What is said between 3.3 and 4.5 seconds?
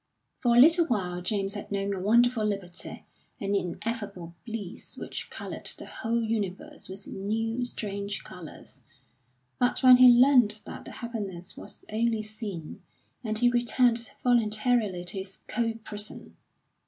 an ineffable